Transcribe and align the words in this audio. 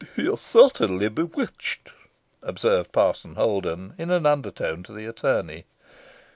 "He 0.15 0.23
is 0.23 0.41
certainly 0.41 1.09
bewitched," 1.09 1.91
observed 2.41 2.91
Parson 2.91 3.35
Holden 3.35 3.93
in 3.99 4.09
an 4.09 4.25
under 4.25 4.49
tone 4.49 4.81
to 4.81 4.91
the 4.93 5.05
attorney. 5.05 5.65